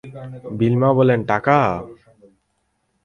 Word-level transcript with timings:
বিমলা 0.59 0.89
বললে, 0.97 1.15
টাকা? 1.31 1.57